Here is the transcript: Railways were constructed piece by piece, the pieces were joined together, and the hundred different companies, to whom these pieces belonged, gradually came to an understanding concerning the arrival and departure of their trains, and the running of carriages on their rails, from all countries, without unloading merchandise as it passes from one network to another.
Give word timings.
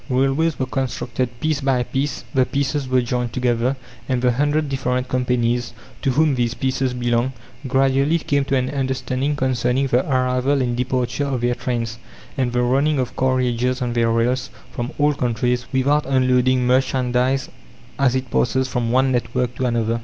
Railways 0.09 0.57
were 0.57 0.65
constructed 0.65 1.29
piece 1.39 1.61
by 1.61 1.83
piece, 1.83 2.23
the 2.33 2.43
pieces 2.43 2.89
were 2.89 3.03
joined 3.03 3.33
together, 3.33 3.75
and 4.09 4.19
the 4.19 4.31
hundred 4.31 4.67
different 4.67 5.07
companies, 5.07 5.73
to 6.01 6.09
whom 6.09 6.33
these 6.33 6.55
pieces 6.55 6.95
belonged, 6.95 7.33
gradually 7.67 8.17
came 8.17 8.43
to 8.45 8.55
an 8.55 8.71
understanding 8.71 9.35
concerning 9.35 9.85
the 9.85 10.03
arrival 10.11 10.59
and 10.59 10.75
departure 10.75 11.25
of 11.27 11.41
their 11.41 11.53
trains, 11.53 11.99
and 12.35 12.51
the 12.51 12.63
running 12.63 12.97
of 12.97 13.15
carriages 13.15 13.79
on 13.79 13.93
their 13.93 14.09
rails, 14.09 14.49
from 14.71 14.89
all 14.97 15.13
countries, 15.13 15.67
without 15.71 16.07
unloading 16.07 16.65
merchandise 16.65 17.49
as 17.99 18.15
it 18.15 18.31
passes 18.31 18.67
from 18.67 18.91
one 18.91 19.11
network 19.11 19.53
to 19.53 19.67
another. 19.67 19.99